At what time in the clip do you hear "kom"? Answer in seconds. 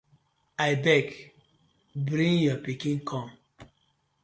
3.09-3.27